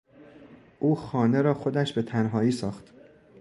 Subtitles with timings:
[0.79, 2.93] او خانه را خودش به تنهایی ساخت.